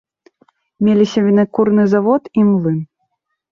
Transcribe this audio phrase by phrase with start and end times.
[0.87, 2.83] Меліся вінакурны завод і млын.